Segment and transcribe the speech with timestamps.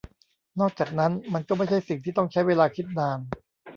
[0.59, 3.19] นอกจากนั้น มันก็ไม่ใช่สิ่งที่ต้องใช้เวลาคิดนาน